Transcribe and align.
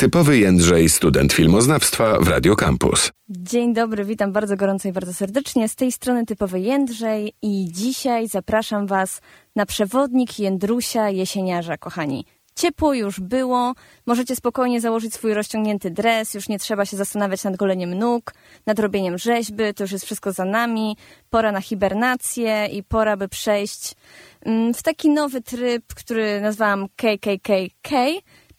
Typowy 0.00 0.38
Jędrzej, 0.38 0.88
student 0.88 1.32
filmoznawstwa 1.32 2.18
w 2.20 2.28
Radio 2.28 2.56
Campus. 2.56 3.10
Dzień 3.28 3.74
dobry, 3.74 4.04
witam 4.04 4.32
bardzo 4.32 4.56
gorąco 4.56 4.88
i 4.88 4.92
bardzo 4.92 5.14
serdecznie. 5.14 5.68
Z 5.68 5.76
tej 5.76 5.92
strony 5.92 6.26
Typowy 6.26 6.60
Jędrzej 6.60 7.32
i 7.42 7.68
dzisiaj 7.72 8.28
zapraszam 8.28 8.86
Was 8.86 9.20
na 9.56 9.66
przewodnik 9.66 10.38
Jędrusia 10.38 11.10
Jesieniarza, 11.10 11.78
kochani. 11.78 12.24
Ciepło 12.54 12.94
już 12.94 13.20
było, 13.20 13.74
możecie 14.06 14.36
spokojnie 14.36 14.80
założyć 14.80 15.14
swój 15.14 15.34
rozciągnięty 15.34 15.90
dres, 15.90 16.34
już 16.34 16.48
nie 16.48 16.58
trzeba 16.58 16.84
się 16.84 16.96
zastanawiać 16.96 17.44
nad 17.44 17.56
goleniem 17.56 17.94
nóg, 17.94 18.34
nad 18.66 18.78
robieniem 18.78 19.18
rzeźby, 19.18 19.74
to 19.76 19.84
już 19.84 19.92
jest 19.92 20.04
wszystko 20.04 20.32
za 20.32 20.44
nami. 20.44 20.96
Pora 21.30 21.52
na 21.52 21.60
hibernację 21.60 22.66
i 22.66 22.82
pora, 22.82 23.16
by 23.16 23.28
przejść 23.28 23.94
mm, 24.42 24.74
w 24.74 24.82
taki 24.82 25.10
nowy 25.10 25.40
tryb, 25.40 25.84
który 25.94 26.40
nazwałam 26.40 26.86
KKKK, 26.96 27.90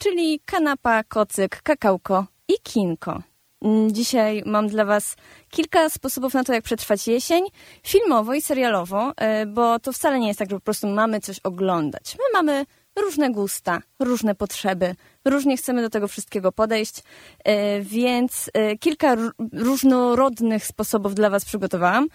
czyli 0.04 0.40
kanapa, 0.46 1.04
kocyk, 1.04 1.62
kakałko 1.62 2.26
i 2.48 2.54
kinko. 2.64 3.22
Mm, 3.62 3.94
Dzisiaj 3.94 4.44
mam 4.46 4.68
dla 4.68 4.86
Was 4.86 5.16
kilka 5.50 5.90
sposobów 5.90 6.34
na 6.34 6.44
to, 6.44 6.54
jak 6.54 6.64
przetrwać 6.64 7.08
jesień, 7.08 7.44
filmowo 7.84 8.34
i 8.34 8.42
serialowo, 8.42 9.14
e, 9.18 9.46
bo 9.46 9.80
to 9.80 9.94
wcale 9.94 10.20
nie 10.20 10.28
jest 10.28 10.40
tak, 10.40 10.50
że 10.50 10.56
po 10.56 10.62
prostu 10.62 10.88
mamy 10.88 11.20
coś 11.20 11.40
oglądać. 11.40 12.16
My 12.18 12.24
mamy 12.34 12.66
różne 13.00 13.32
gusta, 13.32 13.82
różne 14.00 14.36
potrzeby, 14.36 14.96
różnie 15.26 15.58
chcemy 15.58 15.82
do 15.82 15.90
tego 15.90 16.08
wszystkiego 16.08 16.52
podejść, 16.52 17.04
e, 17.44 17.82
więc 17.82 18.50
e, 18.54 18.78
kilka 18.78 19.16
różnorodnych 19.54 20.66
sposobów 20.66 21.16
dla 21.16 21.30
Was 21.30 21.46
przygotowałam. 21.46 22.08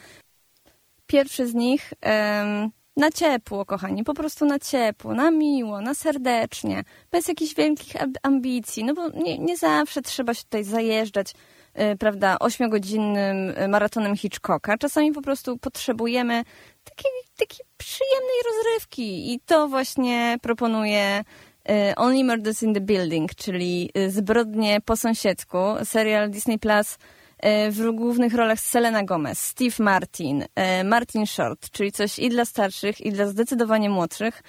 Pierwszy 1.07 1.47
z 1.47 1.55
nich 1.55 1.93
na 2.97 3.11
ciepło, 3.11 3.65
kochani, 3.65 4.05
po 4.05 4.15
prostu 4.15 4.47
na 4.47 4.59
ciepło, 4.59 5.15
na 5.15 5.31
miło, 5.31 5.81
na 5.81 5.95
serdecznie, 5.95 6.85
bez 7.11 7.29
jakichś 7.29 7.55
wielkich 7.55 7.93
ambicji, 8.23 8.85
no 8.85 8.95
bo 8.95 9.09
nie, 9.09 9.39
nie 9.39 9.57
zawsze 9.57 10.03
trzeba 10.03 10.35
się 10.35 10.43
tutaj 10.43 10.65
zajeżdżać, 10.65 11.33
y, 11.93 11.97
prawda, 11.97 12.37
ośmiogodzinnym 12.41 13.51
y, 13.51 13.69
maratonem 13.69 14.17
Hitchcocka. 14.17 14.79
Czasami 14.79 15.13
po 15.13 15.23
prostu 15.23 15.59
potrzebujemy 15.59 16.45
takiej, 16.85 17.11
takiej 17.37 17.67
przyjemnej 17.77 18.37
rozrywki 18.47 19.35
i 19.35 19.41
to 19.41 19.69
właśnie 19.69 20.37
proponuje 20.43 21.25
y, 21.71 21.95
Only 21.97 22.25
Murders 22.25 22.63
in 22.63 22.75
the 22.75 22.81
Building, 22.81 23.35
czyli 23.35 23.91
y, 23.99 24.11
Zbrodnie 24.11 24.81
po 24.81 24.97
sąsiedzku, 24.97 25.59
serial 25.85 26.31
Disney 26.31 26.59
Plus 26.59 26.99
w 27.71 27.91
głównych 27.95 28.35
rolach 28.35 28.61
Selena 28.61 29.05
Gomez, 29.05 29.39
Steve 29.39 29.85
Martin, 29.85 30.45
e, 30.55 30.85
Martin 30.85 31.27
Short, 31.27 31.71
czyli 31.71 31.93
coś 31.93 32.19
i 32.19 32.29
dla 32.29 32.45
starszych, 32.45 33.01
i 33.01 33.13
dla 33.13 33.27
zdecydowanie 33.27 33.91
młodszych. 33.91 34.43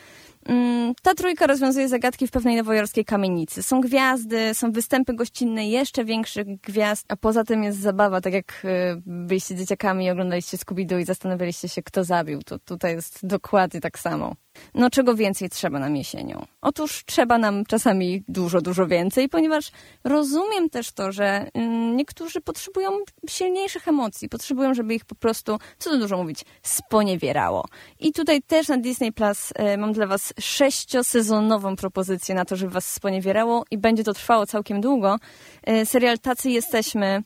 Mm, 0.45 0.93
Ta 1.01 1.13
trójka 1.13 1.47
rozwiązuje 1.47 1.89
zagadki 1.89 2.27
w 2.27 2.31
pewnej 2.31 2.55
nowojorskiej 2.55 3.05
kamienicy. 3.05 3.63
Są 3.63 3.81
gwiazdy, 3.81 4.53
są 4.53 4.71
występy 4.71 5.13
gościnne 5.13 5.67
jeszcze 5.69 6.05
większych 6.05 6.47
gwiazd, 6.61 7.05
a 7.09 7.15
poza 7.15 7.43
tym 7.43 7.63
jest 7.63 7.79
zabawa, 7.79 8.21
tak 8.21 8.33
jak 8.33 8.61
e, 8.65 9.01
byliście 9.05 9.55
dzieciakami 9.55 10.05
i 10.05 10.09
oglądaliście 10.09 10.57
Scooby-Doo 10.57 10.99
i 10.99 11.05
zastanawialiście 11.05 11.69
się, 11.69 11.83
kto 11.83 12.03
zabił, 12.03 12.41
to 12.43 12.59
tutaj 12.59 12.95
jest 12.95 13.27
dokładnie 13.27 13.81
tak 13.81 13.99
samo. 13.99 14.35
No 14.73 14.89
czego 14.89 15.15
więcej 15.15 15.49
trzeba 15.49 15.79
nam 15.79 15.95
jesienią? 15.95 16.45
Otóż 16.61 17.03
trzeba 17.05 17.37
nam 17.37 17.65
czasami 17.65 18.23
dużo, 18.27 18.61
dużo 18.61 18.87
więcej, 18.87 19.29
ponieważ 19.29 19.71
rozumiem 20.03 20.69
też 20.69 20.91
to, 20.91 21.11
że 21.11 21.47
mm, 21.53 21.97
niektórzy 21.97 22.41
potrzebują 22.41 22.91
silniejszych 23.29 23.87
emocji, 23.87 24.29
potrzebują, 24.29 24.73
żeby 24.73 24.95
ich 24.95 25.05
po 25.05 25.15
prostu, 25.15 25.59
co 25.79 25.89
tu 25.89 25.99
dużo 25.99 26.17
mówić, 26.17 26.45
sponiewierało. 26.63 27.65
I 27.99 28.13
tutaj 28.13 28.41
też 28.41 28.67
na 28.67 28.77
Disney 28.77 29.11
Plus 29.11 29.53
e, 29.55 29.77
mam 29.77 29.93
dla 29.93 30.07
was 30.07 30.33
sześciosezonową 30.39 31.75
propozycję 31.75 32.35
na 32.35 32.45
to, 32.45 32.55
żeby 32.55 32.71
was 32.71 32.93
sponiewierało 32.93 33.63
i 33.71 33.77
będzie 33.77 34.03
to 34.03 34.13
trwało 34.13 34.45
całkiem 34.45 34.81
długo. 34.81 35.17
E, 35.63 35.85
serial 35.85 36.19
Tacy 36.19 36.49
Jesteśmy 36.49 37.23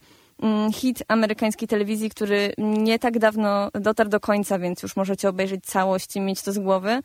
hit 0.73 1.03
amerykańskiej 1.07 1.67
telewizji, 1.67 2.09
który 2.09 2.53
nie 2.57 2.99
tak 2.99 3.19
dawno 3.19 3.69
dotarł 3.73 4.09
do 4.09 4.19
końca, 4.19 4.59
więc 4.59 4.83
już 4.83 4.95
możecie 4.95 5.29
obejrzeć 5.29 5.65
całość 5.65 6.15
i 6.15 6.21
mieć 6.21 6.41
to 6.41 6.51
z 6.51 6.59
głowy. 6.59 6.99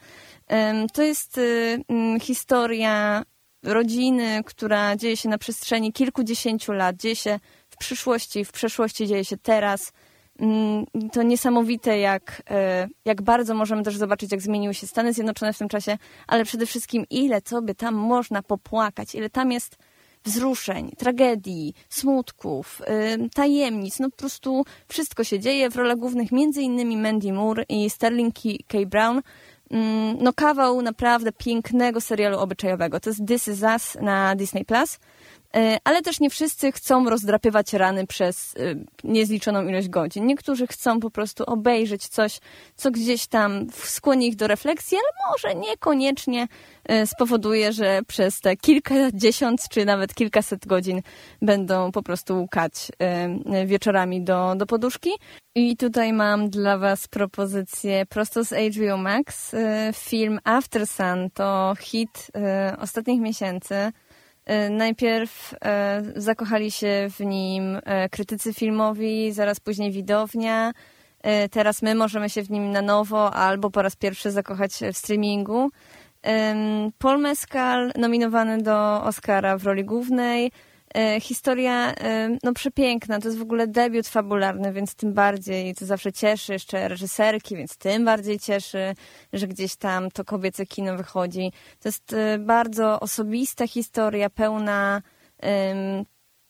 To 0.92 1.02
jest 1.02 1.38
y, 1.38 1.78
mm, 1.88 2.20
historia 2.20 3.22
rodziny, 3.62 4.42
która 4.46 4.96
dzieje 4.96 5.16
się 5.16 5.28
na 5.28 5.38
przestrzeni 5.38 5.92
kilkudziesięciu 5.92 6.72
lat, 6.72 6.96
dzieje 6.96 7.16
się 7.16 7.40
w 7.70 7.76
przyszłości, 7.76 8.44
w 8.44 8.52
przeszłości 8.52 9.06
dzieje 9.06 9.24
się 9.24 9.36
teraz. 9.36 9.92
Mm, 10.38 10.86
To 11.12 11.22
niesamowite, 11.22 11.98
jak, 11.98 12.42
e, 12.50 12.88
jak 13.04 13.22
bardzo 13.22 13.54
możemy 13.54 13.82
też 13.82 13.96
zobaczyć, 13.96 14.32
jak 14.32 14.40
zmieniły 14.40 14.74
się 14.74 14.86
Stany 14.86 15.12
Zjednoczone 15.12 15.52
w 15.52 15.58
tym 15.58 15.68
czasie, 15.68 15.98
ale 16.26 16.44
przede 16.44 16.66
wszystkim 16.66 17.04
ile 17.10 17.40
by 17.62 17.74
tam 17.74 17.94
można 17.94 18.42
popłakać, 18.42 19.14
ile 19.14 19.30
tam 19.30 19.52
jest 19.52 19.76
wzruszeń, 20.26 20.90
tragedii, 20.98 21.74
smutków, 21.88 22.82
tajemnic. 23.34 23.98
No 24.00 24.10
po 24.10 24.16
prostu 24.16 24.64
wszystko 24.88 25.24
się 25.24 25.40
dzieje. 25.40 25.70
W 25.70 25.76
rolach 25.76 25.96
głównych 25.96 26.32
innymi 26.56 26.96
Mandy 26.96 27.32
Moore 27.32 27.64
i 27.68 27.90
Sterling 27.90 28.34
K. 28.68 28.78
Brown. 28.86 29.22
Ym, 29.72 30.16
No 30.20 30.32
kawał 30.32 30.82
naprawdę 30.82 31.32
pięknego 31.32 32.00
serialu 32.00 32.38
obyczajowego. 32.38 33.00
To 33.00 33.10
jest 33.10 33.26
This 33.26 33.48
Is 33.48 33.62
Us 33.62 33.96
na 34.00 34.36
Disney+. 34.36 34.64
Plus. 34.64 34.98
E, 35.54 35.78
Ale 35.84 36.02
też 36.02 36.20
nie 36.20 36.30
wszyscy 36.30 36.72
chcą 36.72 37.10
rozdrapywać 37.10 37.72
rany 37.72 38.06
przez 38.06 38.54
y, 38.54 38.84
niezliczoną 39.04 39.68
ilość 39.68 39.88
godzin. 39.88 40.26
Niektórzy 40.26 40.66
chcą 40.66 41.00
po 41.00 41.10
prostu 41.10 41.44
obejrzeć 41.44 42.08
coś, 42.08 42.40
co 42.76 42.90
gdzieś 42.90 43.26
tam 43.26 43.66
skłoni 43.72 44.28
ich 44.28 44.36
do 44.36 44.46
refleksji, 44.46 44.98
ale 44.98 45.32
może 45.32 45.68
niekoniecznie 45.68 46.48
e, 46.84 47.06
spowoduje, 47.06 47.72
że 47.72 48.00
przez 48.06 48.40
te 48.40 48.56
kilkadziesiąt 48.56 49.68
czy 49.68 49.84
nawet 49.84 50.14
kilkaset 50.14 50.66
godzin 50.66 51.02
będą 51.42 51.92
po 51.92 52.02
prostu 52.02 52.40
łukać 52.40 52.72
e, 52.98 53.66
wieczorami 53.66 54.22
do, 54.22 54.54
do 54.56 54.66
poduszki. 54.66 55.10
I 55.58 55.76
tutaj 55.76 56.12
mam 56.12 56.50
dla 56.50 56.78
Was 56.78 57.08
propozycję 57.08 58.06
prosto 58.06 58.44
z 58.44 58.48
HBO 58.48 58.96
Max. 58.96 59.54
E, 59.54 59.92
Film 59.94 60.38
After 60.44 60.86
Sun 60.86 61.30
to 61.34 61.74
hit 61.80 62.30
e, 62.36 62.76
ostatnich 62.80 63.20
miesięcy. 63.20 63.92
E, 64.46 64.70
Najpierw 64.70 65.54
e, 65.64 66.02
zakochali 66.16 66.70
się 66.70 67.08
w 67.10 67.20
nim 67.20 67.80
e, 67.84 68.08
krytycy 68.08 68.54
filmowi, 68.54 69.32
zaraz 69.32 69.60
później 69.60 69.92
widownia. 69.92 70.72
Teraz 71.50 71.82
my 71.82 71.94
możemy 71.94 72.30
się 72.30 72.42
w 72.42 72.50
nim 72.50 72.70
na 72.70 72.82
nowo 72.82 73.34
albo 73.34 73.70
po 73.70 73.82
raz 73.82 73.96
pierwszy 73.96 74.30
zakochać 74.30 74.72
w 74.92 74.96
streamingu. 74.96 75.70
Paul 76.98 77.18
Mescal 77.18 77.92
nominowany 77.96 78.62
do 78.62 79.02
Oscara 79.04 79.58
w 79.58 79.64
roli 79.64 79.84
głównej. 79.84 80.52
E, 80.96 81.20
Historia 81.20 81.94
e, 81.94 82.38
no 82.42 82.52
przepiękna, 82.52 83.18
to 83.18 83.28
jest 83.28 83.38
w 83.38 83.42
ogóle 83.42 83.66
debiut 83.66 84.08
fabularny, 84.08 84.72
więc 84.72 84.94
tym 84.94 85.12
bardziej 85.12 85.74
to 85.74 85.86
zawsze 85.86 86.12
cieszy, 86.12 86.52
jeszcze 86.52 86.88
reżyserki, 86.88 87.56
więc 87.56 87.76
tym 87.76 88.04
bardziej 88.04 88.38
cieszy, 88.38 88.94
że 89.32 89.46
gdzieś 89.46 89.76
tam 89.76 90.10
to 90.10 90.24
kobiece 90.24 90.66
kino 90.66 90.96
wychodzi. 90.96 91.52
To 91.80 91.88
jest 91.88 92.12
e, 92.12 92.38
bardzo 92.38 93.00
osobista 93.00 93.66
historia, 93.66 94.30
pełna 94.30 95.02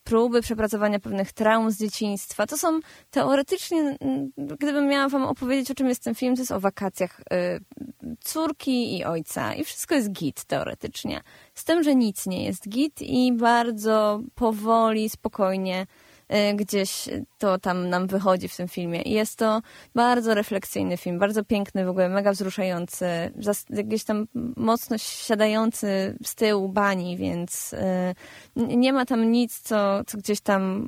próby 0.07 0.43
przepracowania 0.43 1.01
pewnych 1.01 1.33
traum 1.33 1.71
z 1.71 1.79
dzieciństwa. 1.79 2.47
To 2.47 2.59
są 2.59 2.81
teoretycznie, 3.11 3.97
mm, 4.01 4.31
gdybym 4.37 4.87
miała 4.87 5.09
wam 5.09 5.23
opowiedzieć, 5.23 5.71
o 5.71 5.75
czym 5.75 5.89
jest 5.89 6.05
ten 6.05 6.15
film, 6.15 6.37
to 6.37 6.43
jest 6.43 6.53
o 6.53 6.61
wakacjach 6.61 7.21
y, 7.21 7.25
córki 8.21 8.99
i 8.99 9.05
ojca. 9.05 9.55
I 9.55 9.65
wszystko 9.65 9.95
jest 9.95 10.13
git 10.13 10.45
teoretycznie. 10.45 11.21
Z 11.55 11.65
tym, 11.65 11.83
że 11.83 11.95
nic 11.95 12.27
nie 12.27 12.45
jest 12.45 12.69
git 12.69 13.03
i 13.03 13.33
bardzo 13.33 14.21
powoli, 14.35 15.09
spokojnie 15.09 15.87
gdzieś 16.55 17.09
to 17.39 17.59
tam 17.59 17.89
nam 17.89 18.07
wychodzi 18.07 18.49
w 18.49 18.57
tym 18.57 18.69
filmie. 18.69 19.03
I 19.03 19.11
jest 19.11 19.39
to 19.39 19.63
bardzo 19.95 20.35
refleksyjny 20.35 20.97
film, 20.97 21.19
bardzo 21.19 21.45
piękny, 21.45 21.85
w 21.85 21.89
ogóle 21.89 22.09
mega 22.09 22.33
wzruszający, 22.33 23.07
gdzieś 23.69 24.05
tam 24.05 24.27
mocno 24.57 24.99
siadający 24.99 26.17
z 26.25 26.35
tyłu 26.35 26.69
bani, 26.69 27.17
więc 27.17 27.73
y, 27.73 27.77
nie 28.57 28.93
ma 28.93 29.05
tam 29.05 29.33
nic, 29.33 29.61
co, 29.61 30.05
co 30.07 30.19
gdzieś 30.19 30.41
tam 30.41 30.85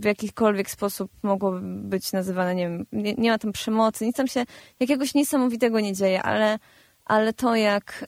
w 0.00 0.04
jakikolwiek 0.04 0.70
sposób 0.70 1.10
mogłoby 1.22 1.60
być 1.62 2.12
nazywane, 2.12 2.54
nie 2.54 2.68
wiem, 2.68 2.86
nie, 2.92 3.14
nie 3.14 3.30
ma 3.30 3.38
tam 3.38 3.52
przemocy, 3.52 4.06
nic 4.06 4.16
tam 4.16 4.26
się 4.26 4.44
jakiegoś 4.80 5.14
niesamowitego 5.14 5.80
nie 5.80 5.92
dzieje, 5.92 6.22
ale, 6.22 6.58
ale 7.04 7.32
to 7.32 7.56
jak, 7.56 8.06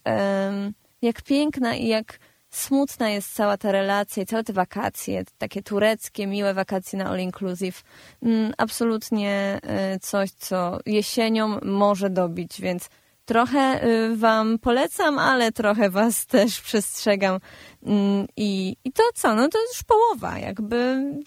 jak 1.03 1.23
piękna 1.23 1.75
i 1.75 1.87
jak 1.87 2.19
smutna 2.57 3.11
jest 3.11 3.35
cała 3.35 3.57
ta 3.57 3.73
relacja 3.73 4.23
i 4.23 4.27
całe 4.27 4.45
te 4.45 4.53
wakacje, 4.53 5.25
takie 5.39 5.63
tureckie, 5.63 6.27
miłe 6.27 6.55
wakacje 6.55 6.99
na 6.99 7.11
all 7.11 7.21
inclusive. 7.21 7.83
Mm, 8.23 8.53
Absolutnie 8.59 9.61
y, 9.95 10.01
coś, 10.01 10.31
co 10.31 10.79
jesienią 10.87 11.61
może 11.63 12.11
dobić, 12.11 12.61
więc 12.61 12.89
trochę 13.25 13.85
y, 13.85 14.17
wam 14.17 14.59
polecam, 14.59 15.19
ale 15.19 15.53
trochę 15.53 15.91
was 15.91 16.27
też 16.27 16.61
przestrzegam. 16.61 17.41
Mm, 17.87 18.27
I, 18.37 18.77
I 18.85 18.93
to 18.93 19.03
co? 19.15 19.35
No 19.35 19.49
to 19.49 19.59
już 19.73 19.83
połowa. 19.83 20.39
Jakby 20.39 20.77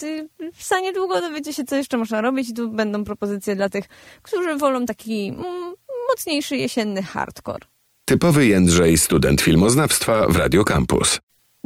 y, 0.03 0.29
za 0.59 0.79
niedługo 0.79 1.21
dowiecie 1.21 1.53
się, 1.53 1.63
co 1.63 1.75
jeszcze 1.75 1.97
można 1.97 2.21
robić. 2.21 2.53
Tu 2.56 2.69
będą 2.69 3.03
propozycje 3.03 3.56
dla 3.56 3.69
tych, 3.69 3.85
którzy 4.21 4.56
wolą 4.56 4.85
taki 4.85 5.27
mm, 5.27 5.74
mocniejszy 6.09 6.57
jesienny 6.57 7.03
hardcore. 7.03 7.76
Typowy 8.09 8.45
Jędrzej, 8.45 8.98
student 8.98 9.42
filmoznawstwa 9.42 10.27
w 10.27 10.36
Radio 10.36 10.63
Campus. 10.63 11.19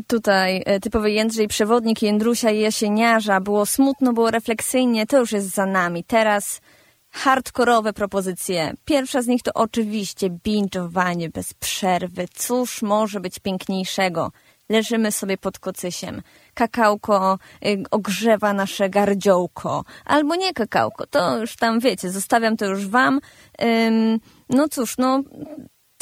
tutaj 0.07 0.63
e, 0.65 0.79
typowy 0.79 1.11
Jędrzej, 1.11 1.47
przewodnik 1.47 2.01
Jędrusia 2.01 2.51
Jasieniarza. 2.51 3.41
Było 3.41 3.65
smutno, 3.65 4.13
było 4.13 4.31
refleksyjnie, 4.31 5.05
to 5.07 5.19
już 5.19 5.31
jest 5.31 5.49
za 5.49 5.65
nami. 5.65 6.03
Teraz 6.03 6.61
hardkorowe 7.09 7.93
propozycje. 7.93 8.73
Pierwsza 8.85 9.21
z 9.21 9.27
nich 9.27 9.41
to 9.41 9.51
oczywiście 9.53 10.29
binge'owanie 10.29 11.29
bez 11.29 11.53
przerwy. 11.53 12.25
Cóż 12.33 12.81
może 12.81 13.19
być 13.19 13.39
piękniejszego? 13.39 14.31
Leżymy 14.69 15.11
sobie 15.11 15.37
pod 15.37 15.59
kocysiem. 15.59 16.21
Kakałko 16.53 17.39
y, 17.65 17.83
ogrzewa 17.91 18.53
nasze 18.53 18.89
gardziołko. 18.89 19.83
Albo 20.05 20.35
nie 20.35 20.53
kakałko, 20.53 21.07
to 21.07 21.37
już 21.37 21.55
tam 21.55 21.79
wiecie, 21.79 22.11
zostawiam 22.11 22.57
to 22.57 22.65
już 22.65 22.87
wam. 22.87 23.19
No 24.49 24.69
cóż, 24.69 24.97
no 24.97 25.23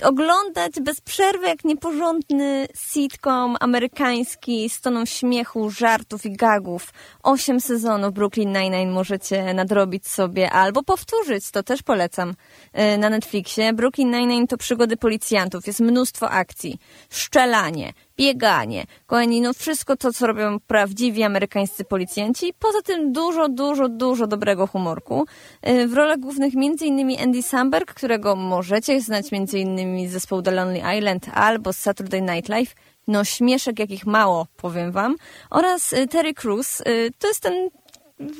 oglądać 0.03 0.71
bez 0.81 1.01
przerwy 1.01 1.47
jak 1.47 1.63
nieporządny 1.63 2.67
sitcom 2.75 3.57
amerykański 3.59 4.69
z 4.69 4.81
toną 4.81 5.05
śmiechu, 5.05 5.69
żartów 5.69 6.25
i 6.25 6.31
gagów. 6.31 6.93
Osiem 7.23 7.61
sezonów 7.61 8.13
Brooklyn 8.13 8.53
Nine-Nine 8.53 8.91
możecie 8.91 9.53
nadrobić 9.53 10.07
sobie 10.07 10.51
albo 10.51 10.83
powtórzyć, 10.83 11.51
to 11.51 11.63
też 11.63 11.83
polecam 11.83 12.29
y, 12.29 12.97
na 12.97 13.09
Netflixie. 13.09 13.73
Brooklyn 13.73 14.11
Nine-Nine 14.11 14.47
to 14.47 14.57
przygody 14.57 14.97
policjantów, 14.97 15.67
jest 15.67 15.79
mnóstwo 15.79 16.29
akcji, 16.29 16.79
szczelanie, 17.09 17.93
bieganie. 18.19 18.85
Kochani, 19.07 19.41
no 19.41 19.53
wszystko 19.53 19.95
to, 19.95 20.13
co 20.13 20.27
robią 20.27 20.59
prawdziwi 20.59 21.23
amerykańscy 21.23 21.85
policjanci. 21.85 22.53
Poza 22.59 22.81
tym 22.81 23.13
dużo, 23.13 23.49
dużo, 23.49 23.89
dużo 23.89 24.27
dobrego 24.27 24.67
humorku. 24.67 25.25
Y, 25.67 25.87
w 25.87 25.93
rolach 25.93 26.19
głównych 26.19 26.53
m.in. 26.55 27.21
Andy 27.23 27.43
Samberg, 27.43 27.93
którego 27.93 28.35
możecie 28.35 29.01
znać 29.01 29.25
m.in. 29.31 30.09
z 30.09 30.11
zespołu 30.11 30.41
The 30.41 30.51
Lonely 30.51 30.97
Island 30.97 31.29
albo 31.33 31.73
z 31.73 31.77
Saturday 31.77 32.21
Night 32.21 32.49
Live. 32.49 32.75
No 33.07 33.23
śmieszek 33.23 33.79
jakich 33.79 34.05
mało, 34.05 34.47
powiem 34.57 34.91
wam. 34.91 35.15
Oraz 35.49 35.93
y, 35.93 36.07
Terry 36.07 36.33
Crews. 36.33 36.81
Y, 36.81 37.11
to 37.19 37.27
jest 37.27 37.41
ten 37.41 37.69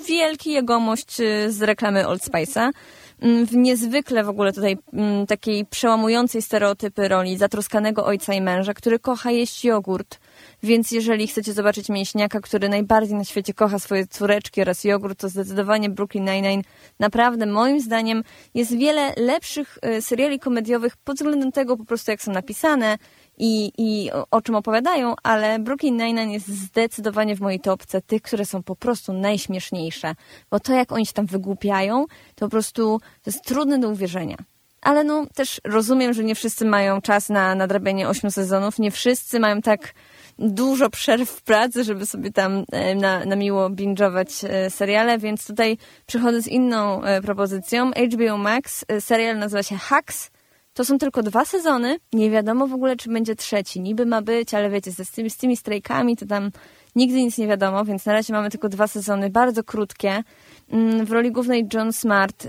wielki 0.07 0.51
jegomość 0.51 1.15
z 1.47 1.61
reklamy 1.61 2.07
Old 2.07 2.21
Spice'a. 2.21 2.71
Mm, 3.21 3.45
w 3.45 3.55
niezwykle 3.55 4.23
w 4.23 4.29
ogóle 4.29 4.53
tutaj 4.53 4.77
mm, 4.93 5.27
takiej 5.27 5.65
przełamującej 5.65 6.41
stereotypy 6.41 7.07
roli 7.07 7.37
zatroskanego 7.37 8.05
ojca 8.05 8.33
i 8.33 8.41
męża, 8.41 8.73
który 8.73 8.99
kocha 8.99 9.31
jeść 9.31 9.65
jogurt. 9.65 10.19
Więc 10.63 10.91
jeżeli 10.91 11.27
chcecie 11.27 11.53
zobaczyć 11.53 11.89
mięśniaka, 11.89 12.41
który 12.41 12.69
najbardziej 12.69 13.15
na 13.15 13.23
świecie 13.23 13.53
kocha 13.53 13.79
swoje 13.79 14.07
córeczki 14.07 14.61
oraz 14.61 14.83
jogurt, 14.83 15.19
to 15.19 15.29
zdecydowanie 15.29 15.89
Brooklyn 15.89 16.25
Nine-Nine 16.25 16.61
naprawdę 16.99 17.45
moim 17.45 17.81
zdaniem 17.81 18.23
jest 18.53 18.77
wiele 18.77 19.13
lepszych 19.17 19.77
y, 19.97 20.01
seriali 20.01 20.39
komediowych 20.39 20.97
pod 20.97 21.15
względem 21.15 21.51
tego 21.51 21.77
po 21.77 21.85
prostu 21.85 22.11
jak 22.11 22.21
są 22.21 22.31
napisane, 22.31 22.97
i, 23.39 23.71
i 23.77 24.11
o 24.31 24.41
czym 24.41 24.55
opowiadają, 24.55 25.15
ale 25.23 25.59
Brooklyn 25.59 25.97
Nine-Nine 25.97 26.31
jest 26.31 26.47
zdecydowanie 26.47 27.35
w 27.35 27.41
mojej 27.41 27.59
topce 27.59 28.01
tych, 28.01 28.21
które 28.21 28.45
są 28.45 28.63
po 28.63 28.75
prostu 28.75 29.13
najśmieszniejsze. 29.13 30.15
Bo 30.51 30.59
to, 30.59 30.73
jak 30.73 30.91
oni 30.91 31.05
się 31.05 31.13
tam 31.13 31.25
wygłupiają, 31.25 32.05
to 32.35 32.45
po 32.45 32.49
prostu 32.49 32.99
to 33.23 33.29
jest 33.31 33.45
trudne 33.45 33.79
do 33.79 33.89
uwierzenia. 33.89 34.37
Ale 34.81 35.03
no, 35.03 35.25
też 35.35 35.61
rozumiem, 35.63 36.13
że 36.13 36.23
nie 36.23 36.35
wszyscy 36.35 36.65
mają 36.65 37.01
czas 37.01 37.29
na 37.29 37.55
nadrabianie 37.55 38.09
ośmiu 38.09 38.31
sezonów, 38.31 38.79
nie 38.79 38.91
wszyscy 38.91 39.39
mają 39.39 39.61
tak 39.61 39.93
dużo 40.39 40.89
przerw 40.89 41.29
w 41.29 41.41
pracy, 41.41 41.83
żeby 41.83 42.05
sobie 42.05 42.31
tam 42.31 42.63
e, 42.71 42.95
na, 42.95 43.25
na 43.25 43.35
miło 43.35 43.69
binge'ować 43.69 44.47
e, 44.49 44.69
seriale, 44.69 45.17
więc 45.17 45.47
tutaj 45.47 45.77
przychodzę 46.05 46.41
z 46.41 46.47
inną 46.47 47.03
e, 47.03 47.21
propozycją. 47.21 47.91
HBO 47.91 48.37
Max, 48.37 48.85
serial 48.99 49.37
nazywa 49.37 49.63
się 49.63 49.77
Hacks, 49.77 50.31
to 50.79 50.85
są 50.85 50.97
tylko 50.97 51.23
dwa 51.23 51.45
sezony, 51.45 51.97
nie 52.13 52.29
wiadomo 52.31 52.67
w 52.67 52.73
ogóle, 52.73 52.95
czy 52.95 53.09
będzie 53.09 53.35
trzeci. 53.35 53.81
Niby 53.81 54.05
ma 54.05 54.21
być, 54.21 54.53
ale 54.53 54.69
wiecie, 54.69 54.91
z 54.91 55.11
tymi, 55.11 55.29
z 55.29 55.37
tymi 55.37 55.57
strajkami 55.57 56.17
to 56.17 56.25
tam 56.25 56.51
nigdy 56.95 57.23
nic 57.23 57.37
nie 57.37 57.47
wiadomo, 57.47 57.85
więc 57.85 58.05
na 58.05 58.13
razie 58.13 58.33
mamy 58.33 58.49
tylko 58.49 58.69
dwa 58.69 58.87
sezony, 58.87 59.29
bardzo 59.29 59.63
krótkie. 59.63 60.23
Mm, 60.71 61.05
w 61.05 61.11
roli 61.11 61.31
głównej 61.31 61.67
John 61.73 61.93
Smart. 61.93 62.47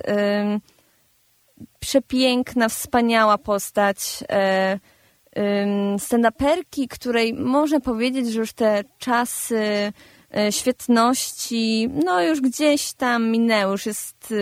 Przepiękna, 1.80 2.68
wspaniała 2.68 3.38
postać. 3.38 4.24
E, 4.28 4.78
stand-uperki, 5.98 6.88
której 6.88 7.34
można 7.34 7.80
powiedzieć, 7.80 8.32
że 8.32 8.40
już 8.40 8.52
te 8.52 8.84
czasy 8.98 9.92
świetności, 10.50 11.88
no 12.04 12.22
już 12.22 12.40
gdzieś 12.40 12.92
tam 12.92 13.30
minęły, 13.30 13.72
już 13.72 13.86
jest, 13.86 14.34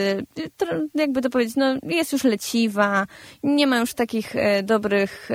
e, 0.61 0.83
jakby 0.95 1.23
to 1.23 1.31
powiedzieć, 1.31 1.57
no 1.57 1.77
jest 1.83 2.13
już 2.13 2.25
leciwa, 2.25 3.07
nie 3.43 3.67
ma 3.67 3.79
już 3.79 3.95
takich 3.95 4.37
e, 4.37 4.63
dobrych 4.63 5.29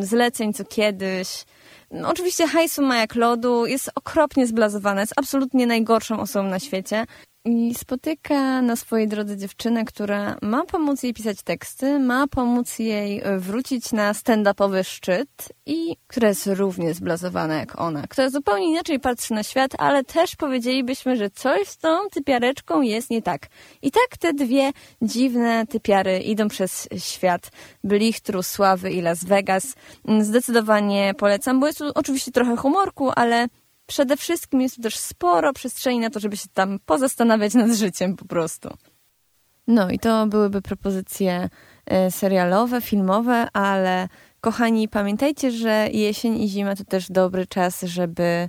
zleceń 0.00 0.52
co 0.52 0.64
kiedyś. 0.64 1.44
No, 1.90 2.08
oczywiście 2.08 2.46
hajsu 2.46 2.82
ma 2.82 2.96
jak 2.96 3.14
lodu, 3.14 3.66
jest 3.66 3.90
okropnie 3.94 4.46
zblazowana, 4.46 5.00
jest 5.00 5.12
absolutnie 5.16 5.66
najgorszą 5.66 6.20
osobą 6.20 6.48
na 6.48 6.58
świecie 6.58 7.06
i 7.48 7.74
spotyka 7.74 8.62
na 8.62 8.76
swojej 8.76 9.08
drodze 9.08 9.36
dziewczynę, 9.36 9.84
która 9.84 10.36
ma 10.42 10.64
pomóc 10.64 11.02
jej 11.02 11.14
pisać 11.14 11.42
teksty, 11.42 11.98
ma 11.98 12.26
pomóc 12.26 12.78
jej 12.78 13.20
e, 13.20 13.38
wrócić 13.38 13.92
na 13.92 14.12
stand-upowy 14.12 14.84
szczyt 14.84 15.28
i 15.66 15.96
która 16.06 16.28
jest 16.28 16.46
równie 16.46 16.94
zblazowana 16.94 17.54
jak 17.54 17.80
ona, 17.80 18.06
która 18.08 18.30
zupełnie 18.30 18.70
inaczej 18.70 19.00
patrzy 19.00 19.34
na 19.34 19.42
świat, 19.42 19.70
ale 19.78 20.04
też 20.04 20.36
powiedzielibyśmy, 20.36 21.16
że 21.16 21.30
coś 21.30 21.68
z 21.68 21.78
tą 21.78 21.88
typiareczką 22.12 22.82
jest 22.82 23.10
nie 23.10 23.22
tak. 23.22 23.46
I 23.82 23.90
tak 23.90 24.18
te 24.20 24.32
dwie 24.32 24.70
dziwne 25.02 25.66
typiary 25.66 26.18
idą 26.18 26.48
przez 26.48 26.88
świat 26.98 27.50
blichtru, 27.84 28.42
sławy 28.42 28.90
i 28.90 29.00
Las 29.00 29.24
Vegas. 29.24 29.74
Zdecydowanie 30.20 31.14
polecam, 31.18 31.60
bo 31.60 31.66
jest 31.66 31.78
tu 31.78 31.84
oczywiście 31.94 32.32
trochę 32.32 32.56
humorku, 32.56 33.10
ale 33.16 33.48
przede 33.88 34.16
wszystkim 34.16 34.60
jest 34.60 34.76
tu 34.76 34.82
też 34.82 34.96
sporo 34.96 35.52
przestrzeni 35.52 35.98
na 36.00 36.10
to, 36.10 36.20
żeby 36.20 36.36
się 36.36 36.48
tam 36.54 36.78
pozastanawiać 36.86 37.54
nad 37.54 37.70
życiem 37.70 38.16
po 38.16 38.24
prostu. 38.24 38.68
No 39.66 39.90
i 39.90 39.98
to 39.98 40.26
byłyby 40.26 40.62
propozycje 40.62 41.48
e, 41.86 42.10
serialowe, 42.10 42.80
filmowe, 42.80 43.48
ale 43.52 44.08
kochani, 44.40 44.88
pamiętajcie, 44.88 45.50
że 45.50 45.88
jesień 45.92 46.42
i 46.42 46.48
zima 46.48 46.76
to 46.76 46.84
też 46.84 47.10
dobry 47.10 47.46
czas, 47.46 47.82
żeby 47.82 48.48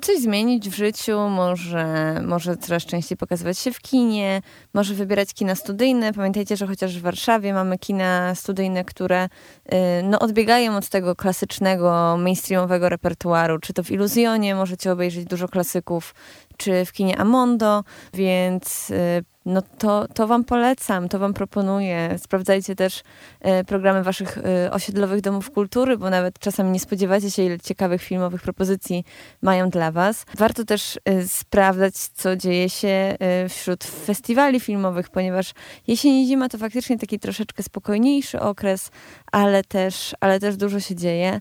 coś 0.00 0.18
zmienić 0.18 0.68
w 0.68 0.74
życiu, 0.74 1.18
może, 1.28 2.14
może 2.26 2.56
coraz 2.56 2.82
częściej 2.82 3.18
pokazywać 3.18 3.58
się 3.58 3.72
w 3.72 3.80
kinie, 3.80 4.42
może 4.74 4.94
wybierać 4.94 5.34
kina 5.34 5.54
studyjne. 5.54 6.12
Pamiętajcie, 6.12 6.56
że 6.56 6.66
chociaż 6.66 6.98
w 6.98 7.02
Warszawie 7.02 7.52
mamy 7.52 7.78
kina 7.78 8.34
studyjne, 8.34 8.84
które 8.84 9.24
y, 9.24 9.76
no, 10.04 10.18
odbiegają 10.18 10.76
od 10.76 10.88
tego 10.88 11.16
klasycznego, 11.16 12.16
mainstreamowego 12.18 12.88
repertuaru. 12.88 13.58
Czy 13.58 13.72
to 13.72 13.82
w 13.82 13.90
Iluzjonie 13.90 14.54
możecie 14.54 14.92
obejrzeć 14.92 15.24
dużo 15.24 15.48
klasyków, 15.48 16.14
czy 16.56 16.84
w 16.84 16.92
kinie 16.92 17.18
Amondo, 17.18 17.84
więc 18.14 18.90
y, 18.90 19.24
no 19.48 19.62
to, 19.78 20.08
to 20.14 20.26
Wam 20.26 20.44
polecam, 20.44 21.08
to 21.08 21.18
Wam 21.18 21.34
proponuję. 21.34 22.18
Sprawdzajcie 22.18 22.76
też 22.76 23.02
e, 23.40 23.64
programy 23.64 24.02
Waszych 24.02 24.38
e, 24.38 24.70
osiedlowych 24.72 25.20
domów 25.20 25.50
kultury, 25.50 25.98
bo 25.98 26.10
nawet 26.10 26.38
czasami 26.38 26.70
nie 26.70 26.80
spodziewacie 26.80 27.30
się, 27.30 27.42
ile 27.42 27.60
ciekawych 27.60 28.02
filmowych 28.02 28.42
propozycji 28.42 29.04
mają 29.42 29.70
dla 29.70 29.92
Was. 29.92 30.26
Warto 30.38 30.64
też 30.64 30.98
e, 31.04 31.28
sprawdzać, 31.28 31.94
co 31.96 32.36
dzieje 32.36 32.70
się 32.70 33.16
wśród 33.48 33.84
festiwali 33.84 34.60
filmowych, 34.60 35.08
ponieważ 35.08 35.52
jesień 35.86 36.12
i 36.12 36.26
zima 36.26 36.48
to 36.48 36.58
faktycznie 36.58 36.98
taki 36.98 37.18
troszeczkę 37.18 37.62
spokojniejszy 37.62 38.40
okres, 38.40 38.90
ale 39.32 39.64
też, 39.64 40.14
ale 40.20 40.40
też 40.40 40.56
dużo 40.56 40.80
się 40.80 40.94
dzieje 40.94 41.40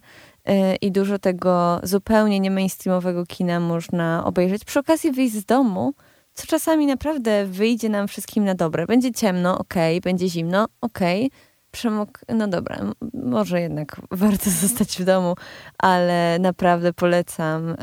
i 0.81 0.91
dużo 0.91 1.19
tego 1.19 1.79
zupełnie 1.83 2.39
nie 2.39 2.51
mainstreamowego 2.51 3.25
kina 3.25 3.59
można 3.59 4.23
obejrzeć. 4.25 4.65
Przy 4.65 4.79
okazji 4.79 5.11
wyjść 5.11 5.35
z 5.35 5.45
domu, 5.45 5.93
co 6.38 6.48
czasami 6.48 6.86
naprawdę 6.86 7.46
wyjdzie 7.46 7.89
nam 7.89 8.08
wszystkim 8.08 8.44
na 8.44 8.56
dobre. 8.56 8.86
Będzie 8.86 9.12
ciemno, 9.12 9.58
okej, 9.58 9.98
okay, 9.98 10.12
będzie 10.12 10.29
zimno, 10.29 10.67
okej, 10.82 11.25
okay, 11.25 11.39
przemok, 11.72 12.20
no 12.36 12.48
dobra, 12.48 12.77
może 13.13 13.62
jednak 13.62 14.01
warto 14.12 14.50
zostać 14.50 14.98
w 14.98 15.03
domu, 15.03 15.36
ale 15.77 16.38
naprawdę 16.39 16.94
polecam 16.94 17.67
um, 17.67 17.75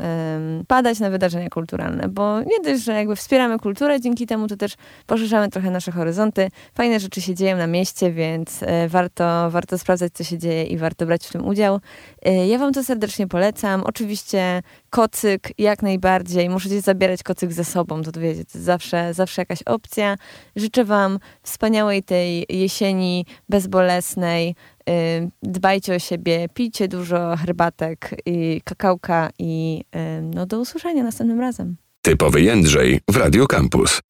padać 0.67 0.99
na 0.99 1.09
wydarzenia 1.09 1.49
kulturalne, 1.49 2.07
bo 2.07 2.41
nie 2.41 2.59
dość, 2.63 2.83
że 2.83 2.93
jakby 2.93 3.15
wspieramy 3.15 3.59
kulturę, 3.59 4.01
dzięki 4.01 4.27
temu 4.27 4.47
to 4.47 4.57
też 4.57 4.73
poszerzamy 5.05 5.49
trochę 5.49 5.71
nasze 5.71 5.91
horyzonty. 5.91 6.49
Fajne 6.73 6.99
rzeczy 6.99 7.21
się 7.21 7.35
dzieją 7.35 7.57
na 7.57 7.67
mieście, 7.67 8.11
więc 8.11 8.63
e, 8.63 8.87
warto, 8.87 9.49
warto 9.51 9.77
sprawdzać, 9.77 10.13
co 10.13 10.23
się 10.23 10.37
dzieje 10.37 10.63
i 10.63 10.77
warto 10.77 11.05
brać 11.05 11.27
w 11.27 11.31
tym 11.31 11.47
udział. 11.47 11.79
E, 12.21 12.47
ja 12.47 12.57
wam 12.57 12.73
to 12.73 12.83
serdecznie 12.83 13.27
polecam. 13.27 13.83
Oczywiście 13.83 14.61
kocyk 14.95 15.49
jak 15.57 15.83
najbardziej. 15.83 16.49
Możecie 16.49 16.81
zabierać 16.81 17.23
kocyk 17.23 17.53
ze 17.53 17.65
sobą, 17.65 18.01
to 18.01 18.19
wiecie, 18.19 18.45
to 18.45 18.59
zawsze, 18.59 19.13
zawsze 19.13 19.41
jakaś 19.41 19.63
opcja. 19.63 20.15
Życzę 20.55 20.85
wam 20.85 21.19
wspaniałej 21.43 22.03
tej 22.03 22.45
jesieni 22.49 23.25
bezbolesnej. 23.49 24.55
Y, 24.89 25.29
dbajcie 25.43 25.95
o 25.95 25.99
siebie, 25.99 26.47
pijcie 26.53 26.87
dużo 26.87 27.35
herbatek 27.37 28.15
i 28.25 28.61
kakałka 28.63 29.29
i 29.39 29.83
y, 29.95 30.21
no 30.21 30.45
do 30.45 30.59
usłyszenia 30.59 31.03
następnym 31.03 31.39
razem. 31.39 31.75
Typowy 32.01 32.41
Jędrzej 32.41 32.99
w 33.11 33.17
Radio 33.17 33.47
Campus. 33.47 34.04